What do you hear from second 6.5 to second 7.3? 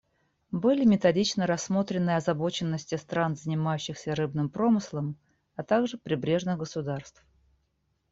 государств.